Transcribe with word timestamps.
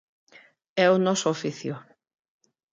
É 0.83 0.85
o 0.95 0.97
noso 1.05 1.27
oficio. 1.35 1.73